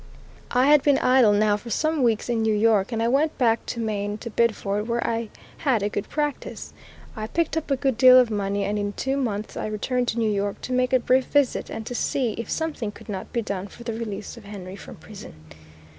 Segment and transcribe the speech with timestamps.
[0.49, 3.63] I had been idle now for some weeks in New York, and I went back
[3.67, 5.29] to Maine, to Biddeford, where I
[5.63, 6.73] lad a good practice.
[7.15, 10.17] I picked up a good deal of money, and in two months I returned to
[10.17, 13.43] New York to make a brief visit, and to see if something could not be
[13.43, 15.35] done for the release of Henry from prison.